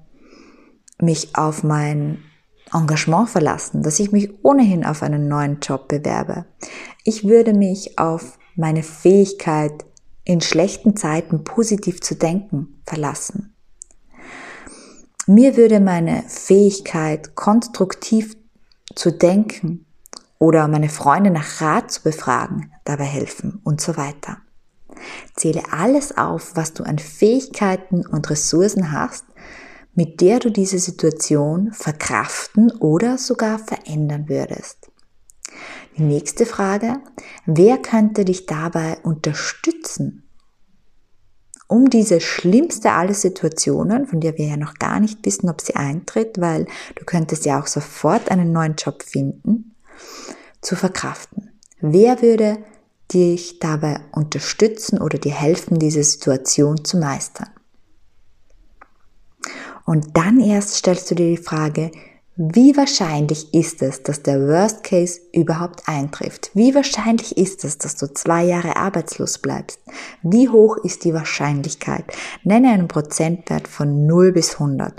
mich 1.01 1.37
auf 1.37 1.63
mein 1.63 2.19
Engagement 2.73 3.31
verlassen, 3.31 3.85
dass 3.85 4.01
ich 4.01 4.11
mich 4.11 4.45
ohnehin 4.45 4.85
auf 4.85 5.05
einen 5.05 5.29
neuen 5.29 5.61
Job 5.61 5.87
bewerbe. 5.87 6.47
Ich 7.05 7.29
würde 7.29 7.55
mich 7.55 7.97
auf 7.97 8.41
meine 8.57 8.83
Fähigkeit, 8.83 9.85
in 10.31 10.41
schlechten 10.41 10.95
Zeiten 10.95 11.43
positiv 11.43 12.01
zu 12.01 12.15
denken, 12.15 12.81
verlassen. 12.87 13.53
Mir 15.27 15.57
würde 15.57 15.81
meine 15.81 16.23
Fähigkeit, 16.29 17.35
konstruktiv 17.35 18.37
zu 18.95 19.11
denken 19.11 19.87
oder 20.39 20.69
meine 20.69 20.89
Freunde 20.89 21.33
nach 21.33 21.61
Rat 21.61 21.91
zu 21.91 22.05
befragen, 22.05 22.71
dabei 22.85 23.07
helfen 23.07 23.61
und 23.65 23.81
so 23.81 23.97
weiter. 23.97 24.39
Zähle 25.35 25.65
alles 25.73 26.17
auf, 26.17 26.55
was 26.55 26.75
du 26.75 26.85
an 26.85 27.01
Fähigkeiten 27.01 28.07
und 28.07 28.31
Ressourcen 28.31 28.93
hast, 28.93 29.25
mit 29.95 30.21
der 30.21 30.39
du 30.39 30.53
diese 30.53 30.79
Situation 30.79 31.73
verkraften 31.73 32.71
oder 32.71 33.19
sogar 33.19 33.59
verändern 33.59 34.29
würdest. 34.29 34.90
Nächste 36.01 36.47
Frage, 36.47 36.99
wer 37.45 37.77
könnte 37.77 38.25
dich 38.25 38.47
dabei 38.47 38.97
unterstützen, 39.03 40.23
um 41.69 41.91
diese 41.91 42.23
schlimmste 42.23 42.93
aller 42.93 43.13
Situationen, 43.13 44.07
von 44.07 44.19
der 44.19 44.39
wir 44.39 44.47
ja 44.47 44.57
noch 44.57 44.77
gar 44.77 44.99
nicht 44.99 45.27
wissen, 45.27 45.51
ob 45.51 45.61
sie 45.61 45.77
eintritt, 45.77 46.41
weil 46.41 46.65
du 46.95 47.05
könntest 47.05 47.45
ja 47.45 47.61
auch 47.61 47.67
sofort 47.67 48.31
einen 48.31 48.51
neuen 48.51 48.77
Job 48.77 49.03
finden, 49.03 49.75
zu 50.63 50.75
verkraften. 50.75 51.51
Wer 51.83 52.23
würde 52.23 52.57
dich 53.13 53.59
dabei 53.59 54.01
unterstützen 54.13 55.03
oder 55.03 55.19
dir 55.19 55.35
helfen, 55.35 55.79
diese 55.79 56.03
Situation 56.03 56.83
zu 56.83 56.97
meistern? 56.97 57.51
Und 59.85 60.17
dann 60.17 60.41
erst 60.41 60.77
stellst 60.77 61.11
du 61.11 61.15
dir 61.15 61.37
die 61.37 61.43
Frage, 61.43 61.91
wie 62.43 62.75
wahrscheinlich 62.75 63.53
ist 63.53 63.83
es, 63.83 64.03
dass 64.03 64.23
der 64.23 64.41
Worst 64.41 64.83
Case 64.83 65.21
überhaupt 65.31 65.87
eintrifft? 65.87 66.51
Wie 66.55 66.75
wahrscheinlich 66.75 67.37
ist 67.37 67.67
es, 67.67 67.77
dass 67.77 67.97
du 67.97 68.11
zwei 68.15 68.45
Jahre 68.45 68.77
arbeitslos 68.77 69.37
bleibst? 69.37 69.79
Wie 70.23 70.49
hoch 70.49 70.79
ist 70.79 71.05
die 71.05 71.13
Wahrscheinlichkeit? 71.13 72.05
Nenne 72.43 72.71
einen 72.71 72.89
Prozentwert 72.89 73.69
von 73.69 74.07
0 74.07 74.33
bis 74.33 74.55
100. 74.55 74.99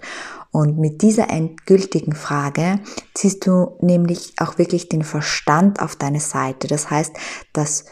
Und 0.51 0.77
mit 0.77 1.01
dieser 1.01 1.31
endgültigen 1.31 2.13
Frage 2.13 2.79
ziehst 3.15 3.47
du 3.47 3.75
nämlich 3.81 4.33
auch 4.37 4.59
wirklich 4.59 4.87
den 4.87 5.03
Verstand 5.03 5.81
auf 5.81 5.95
deine 5.95 6.19
Seite. 6.19 6.67
Das 6.67 6.91
heißt, 6.91 7.13
das 7.53 7.85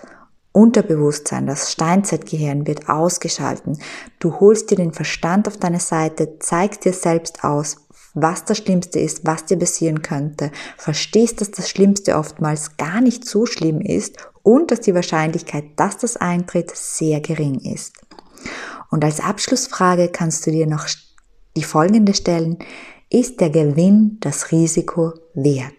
Unterbewusstsein, 0.52 1.48
das 1.48 1.72
Steinzeitgehirn 1.72 2.68
wird 2.68 2.88
ausgeschalten. 2.88 3.80
Du 4.20 4.40
holst 4.40 4.70
dir 4.70 4.76
den 4.76 4.94
Verstand 4.94 5.48
auf 5.48 5.58
deine 5.58 5.80
Seite, 5.80 6.38
zeigst 6.38 6.86
dir 6.86 6.94
selbst 6.94 7.44
aus, 7.44 7.78
was 8.22 8.46
das 8.46 8.58
Schlimmste 8.58 9.00
ist, 9.00 9.26
was 9.26 9.46
dir 9.46 9.58
passieren 9.58 10.02
könnte, 10.02 10.52
verstehst, 10.78 11.42
dass 11.42 11.52
das 11.52 11.70
Schlimmste 11.70 12.16
oftmals 12.16 12.78
gar 12.78 13.02
nicht 13.02 13.26
so 13.26 13.46
schlimm 13.46 13.82
ist 13.82 14.18
und 14.44 14.72
dass 14.72 14.82
die 14.82 14.96
Wahrscheinlichkeit, 14.96 15.66
dass 15.76 15.98
das 15.98 16.18
eintritt, 16.18 16.72
sehr 16.76 17.22
gering 17.22 17.60
ist. 17.60 17.94
Und 18.90 19.04
als 19.04 19.20
Abschlussfrage 19.20 20.10
kannst 20.10 20.46
du 20.48 20.52
dir 20.52 20.68
noch 20.68 20.88
die 21.56 21.64
folgende 21.64 22.14
stellen. 22.14 22.58
Ist 23.10 23.42
der 23.42 23.50
Gewinn 23.50 24.18
das 24.20 24.52
Risiko 24.52 25.14
wert? 25.34 25.74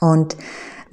Und 0.00 0.36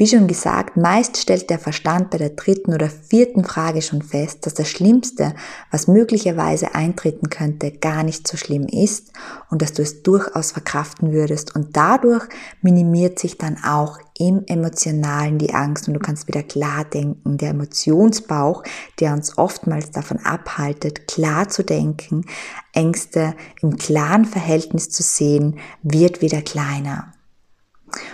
wie 0.01 0.07
schon 0.07 0.25
gesagt, 0.25 0.77
meist 0.77 1.17
stellt 1.17 1.51
der 1.51 1.59
Verstand 1.59 2.09
bei 2.09 2.17
der 2.17 2.31
dritten 2.31 2.73
oder 2.73 2.89
vierten 2.89 3.43
Frage 3.43 3.83
schon 3.83 4.01
fest, 4.01 4.47
dass 4.47 4.55
das 4.55 4.67
Schlimmste, 4.67 5.35
was 5.69 5.87
möglicherweise 5.87 6.73
eintreten 6.73 7.29
könnte, 7.29 7.71
gar 7.71 8.01
nicht 8.01 8.27
so 8.27 8.35
schlimm 8.35 8.65
ist 8.65 9.11
und 9.51 9.61
dass 9.61 9.73
du 9.73 9.83
es 9.83 10.01
durchaus 10.01 10.53
verkraften 10.53 11.11
würdest. 11.11 11.55
Und 11.55 11.77
dadurch 11.77 12.27
minimiert 12.63 13.19
sich 13.19 13.37
dann 13.37 13.63
auch 13.63 13.99
im 14.17 14.41
Emotionalen 14.47 15.37
die 15.37 15.53
Angst 15.53 15.87
und 15.87 15.93
du 15.93 15.99
kannst 15.99 16.27
wieder 16.27 16.41
klar 16.41 16.83
denken. 16.83 17.37
Der 17.37 17.51
Emotionsbauch, 17.51 18.63
der 18.99 19.13
uns 19.13 19.37
oftmals 19.37 19.91
davon 19.91 20.17
abhaltet, 20.25 21.07
klar 21.07 21.47
zu 21.47 21.63
denken, 21.63 22.25
Ängste 22.73 23.35
im 23.61 23.77
klaren 23.77 24.25
Verhältnis 24.25 24.89
zu 24.89 25.03
sehen, 25.03 25.59
wird 25.83 26.23
wieder 26.23 26.41
kleiner. 26.41 27.13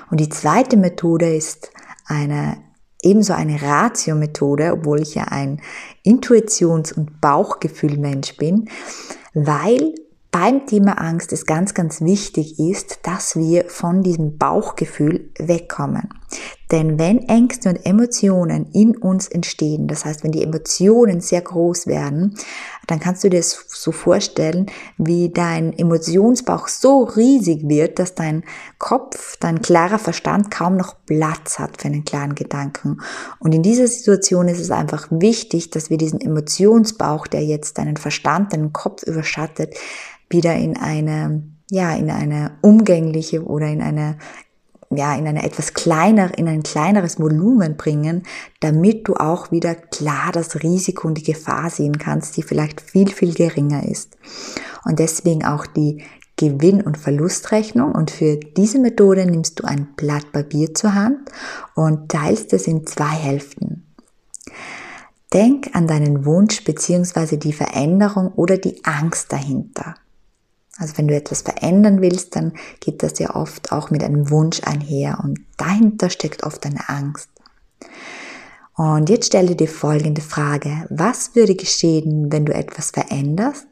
Und 0.09 0.19
die 0.19 0.29
zweite 0.29 0.77
Methode 0.77 1.35
ist 1.35 1.71
eine 2.05 2.57
ebenso 3.01 3.33
eine 3.33 3.61
Ratio-Methode, 3.61 4.73
obwohl 4.73 5.01
ich 5.01 5.15
ja 5.15 5.25
ein 5.25 5.61
Intuitions- 6.03 6.93
und 6.93 7.21
Bauchgefühl-Mensch 7.21 8.37
bin, 8.37 8.69
weil 9.33 9.93
beim 10.31 10.65
Thema 10.65 10.93
Angst 10.99 11.31
es 11.31 11.45
ganz, 11.45 11.73
ganz 11.73 12.01
wichtig 12.01 12.59
ist, 12.59 12.99
dass 13.03 13.35
wir 13.35 13.69
von 13.69 14.03
diesem 14.03 14.37
Bauchgefühl 14.37 15.31
wegkommen. 15.39 16.09
Denn 16.71 16.99
wenn 16.99 17.19
Ängste 17.29 17.69
und 17.69 17.85
Emotionen 17.85 18.67
in 18.73 18.97
uns 18.97 19.27
entstehen, 19.27 19.87
das 19.87 20.03
heißt, 20.03 20.23
wenn 20.23 20.31
die 20.31 20.43
Emotionen 20.43 21.21
sehr 21.21 21.41
groß 21.41 21.87
werden, 21.87 22.35
dann 22.87 22.99
kannst 22.99 23.23
du 23.23 23.29
dir 23.29 23.39
das 23.39 23.65
so 23.69 23.91
vorstellen, 23.91 24.65
wie 24.97 25.29
dein 25.29 25.77
Emotionsbauch 25.77 26.67
so 26.67 27.03
riesig 27.03 27.69
wird, 27.69 27.99
dass 27.99 28.15
dein 28.15 28.43
Kopf, 28.79 29.37
dein 29.39 29.61
klarer 29.61 29.99
Verstand 29.99 30.51
kaum 30.51 30.75
noch 30.75 30.95
Platz 31.05 31.57
hat 31.57 31.81
für 31.81 31.87
einen 31.87 32.05
klaren 32.05 32.35
Gedanken. 32.35 32.97
Und 33.39 33.55
in 33.55 33.63
dieser 33.63 33.87
Situation 33.87 34.49
ist 34.49 34.59
es 34.59 34.71
einfach 34.71 35.07
wichtig, 35.09 35.69
dass 35.69 35.89
wir 35.89 35.97
diesen 35.97 36.19
Emotionsbauch, 36.19 37.27
der 37.27 37.45
jetzt 37.45 37.77
deinen 37.77 37.97
Verstand, 37.97 38.51
deinen 38.51 38.73
Kopf 38.73 39.03
überschattet, 39.03 39.73
wieder 40.29 40.55
in 40.55 40.75
eine 40.75 41.43
ja, 41.69 41.93
in 41.93 42.09
eine 42.09 42.57
umgängliche 42.61 43.43
oder 43.43 43.67
in 43.67 43.81
eine 43.81 44.17
ja, 44.89 45.15
in 45.15 45.27
eine 45.27 45.43
etwas 45.43 45.73
kleiner, 45.73 46.37
in 46.37 46.47
ein 46.47 46.63
kleineres 46.63 47.19
Volumen 47.19 47.75
bringen, 47.75 48.23
damit 48.59 49.07
du 49.07 49.15
auch 49.15 49.51
wieder 49.51 49.75
klar 49.75 50.31
das 50.31 50.63
Risiko 50.63 51.07
und 51.07 51.17
die 51.17 51.23
Gefahr 51.23 51.69
sehen 51.69 51.97
kannst, 51.97 52.37
die 52.37 52.43
vielleicht 52.43 52.81
viel, 52.81 53.09
viel 53.09 53.33
geringer 53.33 53.85
ist. 53.87 54.17
Und 54.85 54.99
deswegen 54.99 55.45
auch 55.45 55.65
die 55.65 56.03
Gewinn- 56.37 56.83
und 56.83 56.97
Verlustrechnung. 56.97 57.91
Und 57.93 58.11
für 58.11 58.37
diese 58.37 58.79
Methode 58.79 59.25
nimmst 59.25 59.59
du 59.59 59.65
ein 59.65 59.93
Blatt 59.95 60.31
Papier 60.31 60.73
zur 60.73 60.93
Hand 60.93 61.29
und 61.75 62.09
teilst 62.09 62.53
es 62.53 62.67
in 62.67 62.85
zwei 62.87 63.09
Hälften. 63.09 63.83
Denk 65.33 65.75
an 65.75 65.87
deinen 65.87 66.25
Wunsch 66.25 66.63
bzw. 66.63 67.35
die 67.35 67.51
Veränderung 67.51 68.31
oder 68.33 68.57
die 68.57 68.85
Angst 68.85 69.33
dahinter. 69.33 69.95
Also 70.77 70.97
wenn 70.97 71.07
du 71.07 71.15
etwas 71.15 71.41
verändern 71.41 72.01
willst, 72.01 72.35
dann 72.35 72.53
geht 72.79 73.01
das 73.03 73.17
ja 73.19 73.35
oft 73.35 73.71
auch 73.71 73.89
mit 73.89 74.03
einem 74.03 74.29
Wunsch 74.29 74.61
einher 74.63 75.19
und 75.23 75.39
dahinter 75.57 76.09
steckt 76.09 76.43
oft 76.43 76.65
eine 76.65 76.87
Angst. 76.87 77.29
Und 78.75 79.09
jetzt 79.09 79.27
stelle 79.27 79.55
dir 79.55 79.67
folgende 79.67 80.21
Frage. 80.21 80.85
Was 80.89 81.35
würde 81.35 81.55
geschehen, 81.55 82.31
wenn 82.31 82.45
du 82.45 82.53
etwas 82.53 82.91
veränderst, 82.91 83.65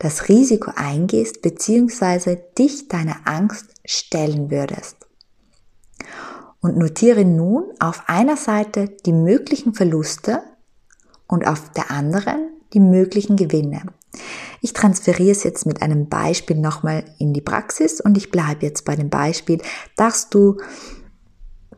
das 0.00 0.28
Risiko 0.28 0.72
eingehst 0.74 1.40
bzw. 1.42 2.38
dich 2.58 2.88
deiner 2.88 3.16
Angst 3.26 3.66
stellen 3.84 4.50
würdest? 4.50 4.96
Und 6.60 6.76
notiere 6.76 7.24
nun 7.24 7.64
auf 7.78 8.02
einer 8.08 8.36
Seite 8.36 8.88
die 9.06 9.12
möglichen 9.12 9.72
Verluste 9.72 10.42
und 11.28 11.46
auf 11.46 11.70
der 11.70 11.92
anderen 11.92 12.50
die 12.72 12.80
möglichen 12.80 13.36
Gewinne. 13.36 13.82
Ich 14.60 14.72
transferiere 14.72 15.30
es 15.30 15.44
jetzt 15.44 15.66
mit 15.66 15.82
einem 15.82 16.08
Beispiel 16.08 16.56
nochmal 16.56 17.04
in 17.18 17.32
die 17.32 17.40
Praxis 17.40 18.00
und 18.00 18.16
ich 18.16 18.30
bleibe 18.30 18.66
jetzt 18.66 18.84
bei 18.84 18.96
dem 18.96 19.08
Beispiel, 19.08 19.58
dass 19.96 20.28
du 20.28 20.58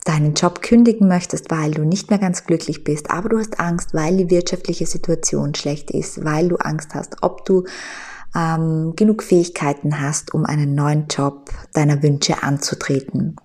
deinen 0.05 0.35
Job 0.35 0.62
kündigen 0.62 1.07
möchtest, 1.07 1.51
weil 1.51 1.71
du 1.73 1.85
nicht 1.85 2.11
mehr 2.11 2.19
ganz 2.19 2.45
glücklich 2.45 2.83
bist, 2.83 3.11
aber 3.11 3.29
du 3.29 3.39
hast 3.39 3.61
Angst, 3.61 3.95
weil 3.95 4.17
die 4.17 4.31
wirtschaftliche 4.31 4.87
Situation 4.87 5.55
schlecht 5.55 5.91
ist, 5.91 6.25
weil 6.25 6.49
du 6.49 6.57
Angst 6.57 6.95
hast, 6.95 7.23
ob 7.23 7.45
du 7.45 7.65
ähm, 8.35 8.95
genug 8.97 9.23
Fähigkeiten 9.23 10.01
hast, 10.01 10.35
um 10.35 10.45
einen 10.45 10.75
neuen 10.75 11.07
Job 11.07 11.51
deiner 11.73 12.03
Wünsche 12.03 12.43
anzutreten. 12.43 13.37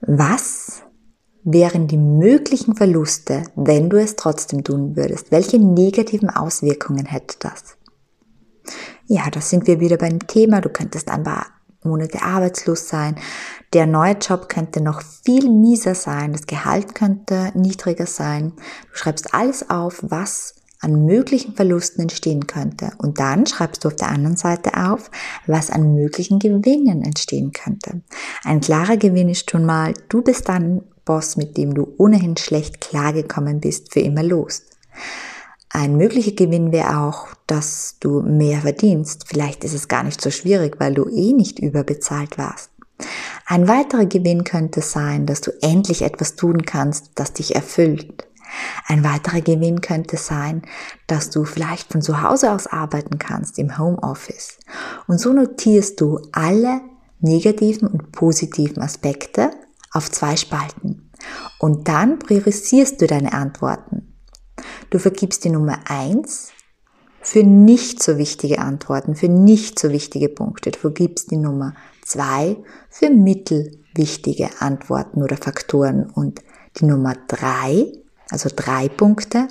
Was 0.00 0.82
wären 1.44 1.86
die 1.86 1.98
möglichen 1.98 2.74
Verluste, 2.74 3.44
wenn 3.54 3.90
du 3.90 3.96
es 3.98 4.16
trotzdem 4.16 4.64
tun 4.64 4.96
würdest? 4.96 5.30
Welche 5.30 5.58
negativen 5.58 6.30
Auswirkungen 6.30 7.06
hätte 7.06 7.36
das? 7.40 7.76
Ja, 9.06 9.30
da 9.30 9.40
sind 9.40 9.66
wir 9.66 9.80
wieder 9.80 9.96
beim 9.96 10.26
Thema. 10.26 10.60
Du 10.60 10.68
könntest 10.68 11.10
ein 11.10 11.22
paar 11.22 11.46
Monate 11.82 12.22
arbeitslos 12.22 12.88
sein. 12.88 13.16
Der 13.72 13.86
neue 13.86 14.14
Job 14.14 14.48
könnte 14.48 14.80
noch 14.80 15.02
viel 15.02 15.48
mieser 15.48 15.94
sein. 15.94 16.32
Das 16.32 16.46
Gehalt 16.46 16.94
könnte 16.94 17.52
niedriger 17.54 18.06
sein. 18.06 18.52
Du 18.90 18.98
schreibst 18.98 19.34
alles 19.34 19.70
auf, 19.70 20.00
was 20.02 20.54
an 20.80 21.04
möglichen 21.06 21.54
Verlusten 21.54 22.02
entstehen 22.02 22.46
könnte. 22.46 22.90
Und 22.98 23.18
dann 23.18 23.46
schreibst 23.46 23.84
du 23.84 23.88
auf 23.88 23.96
der 23.96 24.10
anderen 24.10 24.36
Seite 24.36 24.74
auf, 24.90 25.10
was 25.46 25.70
an 25.70 25.94
möglichen 25.94 26.38
Gewinnen 26.38 27.02
entstehen 27.02 27.52
könnte. 27.52 28.02
Ein 28.44 28.60
klarer 28.60 28.96
Gewinn 28.96 29.28
ist 29.28 29.50
schon 29.50 29.64
mal, 29.64 29.94
du 30.08 30.22
bist 30.22 30.48
dann 30.48 30.82
Boss, 31.08 31.38
mit 31.38 31.56
dem 31.56 31.72
du 31.72 31.94
ohnehin 31.96 32.36
schlecht 32.36 32.82
klargekommen 32.82 33.60
bist, 33.60 33.94
für 33.94 34.00
immer 34.00 34.22
los. 34.22 34.62
Ein 35.70 35.96
möglicher 35.96 36.32
Gewinn 36.32 36.70
wäre 36.70 37.00
auch, 37.00 37.28
dass 37.46 37.96
du 37.98 38.20
mehr 38.20 38.60
verdienst. 38.60 39.24
Vielleicht 39.26 39.64
ist 39.64 39.72
es 39.72 39.88
gar 39.88 40.02
nicht 40.02 40.20
so 40.20 40.30
schwierig, 40.30 40.76
weil 40.78 40.92
du 40.92 41.08
eh 41.08 41.32
nicht 41.32 41.60
überbezahlt 41.60 42.36
warst. 42.36 42.70
Ein 43.46 43.68
weiterer 43.68 44.04
Gewinn 44.04 44.44
könnte 44.44 44.82
sein, 44.82 45.24
dass 45.24 45.40
du 45.40 45.50
endlich 45.62 46.02
etwas 46.02 46.36
tun 46.36 46.66
kannst, 46.66 47.12
das 47.14 47.32
dich 47.32 47.54
erfüllt. 47.54 48.28
Ein 48.86 49.02
weiterer 49.02 49.40
Gewinn 49.40 49.80
könnte 49.80 50.18
sein, 50.18 50.62
dass 51.06 51.30
du 51.30 51.44
vielleicht 51.44 51.90
von 51.90 52.02
zu 52.02 52.20
Hause 52.20 52.52
aus 52.52 52.66
arbeiten 52.66 53.18
kannst 53.18 53.58
im 53.58 53.78
Homeoffice. 53.78 54.58
Und 55.06 55.18
so 55.18 55.32
notierst 55.32 56.02
du 56.02 56.20
alle 56.32 56.82
negativen 57.20 57.88
und 57.88 58.12
positiven 58.12 58.82
Aspekte 58.82 59.50
auf 59.92 60.10
zwei 60.10 60.36
Spalten. 60.36 61.10
Und 61.58 61.88
dann 61.88 62.18
priorisierst 62.18 63.00
du 63.00 63.06
deine 63.06 63.32
Antworten. 63.32 64.14
Du 64.90 64.98
vergibst 64.98 65.44
die 65.44 65.50
Nummer 65.50 65.78
eins 65.88 66.52
für 67.20 67.42
nicht 67.42 68.02
so 68.02 68.16
wichtige 68.16 68.58
Antworten, 68.58 69.14
für 69.14 69.28
nicht 69.28 69.78
so 69.78 69.90
wichtige 69.90 70.28
Punkte. 70.28 70.70
Du 70.70 70.78
vergibst 70.78 71.30
die 71.30 71.36
Nummer 71.36 71.74
zwei 72.02 72.56
für 72.88 73.10
mittelwichtige 73.10 74.48
Antworten 74.60 75.22
oder 75.22 75.36
Faktoren 75.36 76.08
und 76.10 76.40
die 76.76 76.86
Nummer 76.86 77.14
drei, 77.26 77.92
also 78.30 78.48
drei 78.54 78.88
Punkte, 78.88 79.48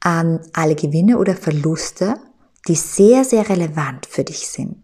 an 0.00 0.40
alle 0.52 0.74
Gewinne 0.74 1.18
oder 1.18 1.36
Verluste, 1.36 2.16
die 2.68 2.74
sehr, 2.74 3.24
sehr 3.24 3.48
relevant 3.48 4.06
für 4.06 4.24
dich 4.24 4.48
sind. 4.48 4.76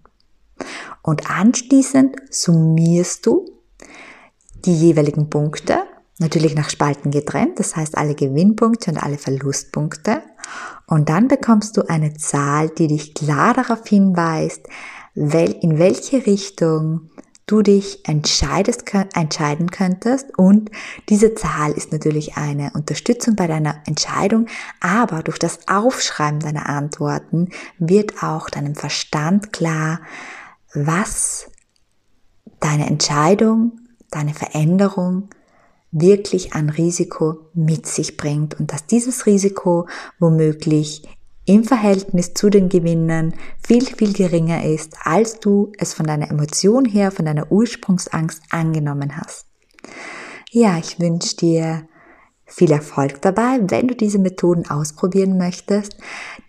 Und 1.03 1.31
anschließend 1.31 2.17
summierst 2.31 3.25
du 3.27 3.58
die 4.65 4.75
jeweiligen 4.75 5.31
Punkte, 5.31 5.83
natürlich 6.19 6.55
nach 6.55 6.71
Spalten 6.71 7.11
getrennt, 7.11 7.59
das 7.59 7.77
heißt 7.77 7.97
alle 7.97 8.15
Gewinnpunkte 8.15 8.91
und 8.91 8.99
alle 8.99 9.19
Verlustpunkte. 9.19 10.23
Und 10.87 11.09
dann 11.09 11.29
bekommst 11.29 11.77
du 11.77 11.89
eine 11.89 12.15
Zahl, 12.15 12.71
die 12.71 12.89
dich 12.89 13.15
klar 13.15 13.55
darauf 13.55 13.87
hinweist, 13.87 14.67
in 15.15 15.79
welche 15.79 16.27
Richtung 16.27 17.11
du 17.47 17.63
dich 17.63 18.07
entscheidest, 18.07 18.85
entscheiden 19.15 19.71
könntest. 19.71 20.39
Und 20.39 20.71
diese 21.09 21.35
Zahl 21.35 21.73
ist 21.73 21.93
natürlich 21.93 22.37
eine 22.37 22.71
Unterstützung 22.75 23.37
bei 23.37 23.47
deiner 23.47 23.83
Entscheidung, 23.87 24.47
aber 24.81 25.23
durch 25.23 25.39
das 25.39 25.61
Aufschreiben 25.67 26.41
deiner 26.41 26.69
Antworten 26.69 27.49
wird 27.79 28.23
auch 28.23 28.51
deinem 28.51 28.75
Verstand 28.75 29.53
klar, 29.53 30.01
was 30.75 31.51
deine 32.61 32.87
Entscheidung 32.87 33.81
deine 34.11 34.35
Veränderung 34.35 35.29
wirklich 35.91 36.55
ein 36.55 36.69
Risiko 36.69 37.39
mit 37.55 37.87
sich 37.87 38.17
bringt 38.17 38.59
und 38.59 38.73
dass 38.73 38.87
dieses 38.87 39.27
Risiko 39.27 39.89
womöglich 40.19 41.03
im 41.47 41.65
Verhältnis 41.65 42.35
zu 42.35 42.51
den 42.51 42.69
Gewinnen 42.69 43.35
viel, 43.67 43.87
viel 43.87 44.13
geringer 44.13 44.65
ist, 44.65 44.97
als 45.05 45.41
du 45.41 45.73
es 45.79 45.95
von 45.95 46.07
deiner 46.07 46.31
Emotion 46.31 46.85
her, 46.85 47.11
von 47.11 47.25
deiner 47.25 47.51
Ursprungsangst 47.51 48.43
angenommen 48.51 49.17
hast. 49.17 49.47
Ja, 50.51 50.77
ich 50.77 51.01
wünsche 51.01 51.37
dir 51.37 51.89
viel 52.45 52.71
Erfolg 52.71 53.23
dabei, 53.23 53.61
wenn 53.63 53.89
du 53.89 53.95
diese 53.95 54.19
Methoden 54.19 54.69
ausprobieren 54.69 55.39
möchtest. 55.39 55.97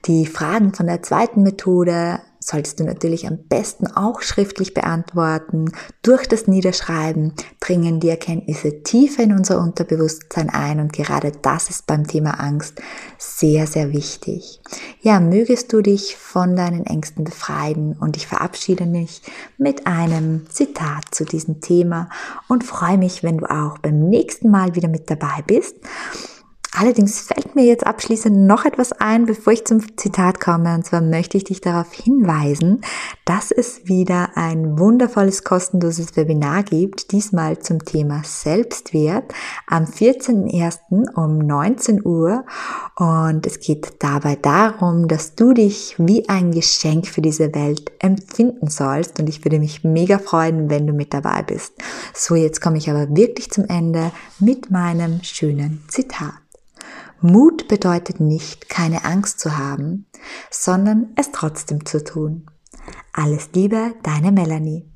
Die 0.06 0.26
Fragen 0.26 0.74
von 0.74 0.88
der 0.88 1.02
zweiten 1.02 1.44
Methode 1.44 2.20
solltest 2.40 2.80
du 2.80 2.84
natürlich 2.84 3.28
am 3.28 3.38
besten 3.38 3.88
auch 3.88 4.22
schriftlich 4.22 4.74
beantworten. 4.74 5.72
Durch 6.02 6.28
das 6.28 6.48
Niederschreiben 6.48 7.34
dringen 7.60 8.00
die 8.00 8.10
Erkenntnisse 8.10 8.82
tiefer 8.84 9.24
in 9.24 9.34
unser 9.34 9.60
Unterbewusstsein 9.60 10.50
ein 10.50 10.80
und 10.80 10.94
gerade 10.94 11.32
das 11.42 11.70
ist 11.70 11.86
beim 11.86 12.08
Thema 12.08 12.40
Angst 12.40 12.82
sehr, 13.18 13.68
sehr 13.68 13.92
wichtig. 13.94 14.62
Ja, 15.02 15.20
mögest 15.20 15.74
du 15.74 15.82
dich 15.82 16.16
von 16.16 16.56
deinen 16.56 16.86
Ängsten 16.86 17.24
befreien 17.24 17.98
und 18.00 18.18
ich 18.18 18.28
verabschiede 18.28 18.86
mich 18.86 19.22
mit 19.58 19.86
einem 19.86 20.50
Zitat 20.50 21.06
zu 21.12 21.26
diesem 21.26 21.60
Thema 21.62 22.10
und 22.48 22.64
freue 22.64 22.98
mich, 22.98 23.24
wenn 23.24 23.40
du 23.40 23.50
auch 23.50 23.78
beim 23.80 24.10
nächsten 24.10 24.50
Mal 24.50 24.76
wieder 24.76 24.88
mit 24.88 25.10
dabei 25.10 25.44
bist. 25.46 25.76
Allerdings 26.72 27.20
fällt 27.20 27.56
mir 27.56 27.66
jetzt 27.66 27.86
abschließend 27.86 28.46
noch 28.46 28.64
etwas 28.64 28.92
ein, 28.94 29.26
bevor 29.26 29.54
ich 29.54 29.66
zum 29.66 29.98
Zitat 29.98 30.40
komme. 30.40 30.76
Und 30.76 30.86
zwar 30.86 31.02
möchte 31.02 31.36
ich 31.36 31.44
dich 31.44 31.62
darauf 31.62 31.92
hinweisen, 31.92 32.82
dass 33.26 33.52
es 33.52 33.88
wieder 33.88 34.30
ein 34.36 34.78
wundervolles 34.78 35.44
kostenloses 35.44 36.16
Webinar 36.16 36.62
gibt, 36.62 37.12
diesmal 37.12 37.58
zum 37.58 37.84
Thema 37.84 38.22
Selbstwert 38.24 39.34
am 39.66 39.86
14.01. 39.86 41.12
um 41.16 41.40
19 41.40 42.06
Uhr. 42.06 42.46
Und 42.96 43.48
es 43.48 43.60
geht 43.60 43.96
dabei 44.00 44.36
darum, 44.36 45.08
dass 45.08 45.34
du 45.34 45.54
dich 45.54 45.96
wie 45.98 46.30
ein 46.30 46.52
Geschenk 46.52 47.08
für 47.08 47.22
diese 47.22 47.54
Welt 47.56 47.92
empfinden 47.98 48.70
sollst. 48.70 49.20
Und 49.20 49.28
ich 49.28 49.44
würde 49.44 49.60
mich 49.60 49.84
mega 49.84 50.20
freuen, 50.20 50.70
wenn 50.70 50.86
du 50.86 50.94
mit 50.94 51.16
dabei 51.16 51.42
bist. 51.42 51.74
So, 52.14 52.36
jetzt 52.36 52.62
komme 52.62 52.78
ich 52.78 52.92
aber 52.92 53.10
wirklich 53.16 53.50
zum 53.50 53.66
Ende 53.66 54.12
mit 54.40 54.70
meinem 54.70 55.24
schönen 55.24 55.84
Zitat. 55.88 56.34
Mut 57.22 57.68
bedeutet 57.68 58.20
nicht, 58.20 58.70
keine 58.70 59.04
Angst 59.04 59.40
zu 59.40 59.58
haben, 59.58 60.06
sondern 60.50 61.10
es 61.16 61.32
trotzdem 61.32 61.86
zu 61.86 62.04
tun. 62.04 62.46
Alles 63.12 63.50
Liebe, 63.54 63.94
deine 64.04 64.32
Melanie. 64.32 64.90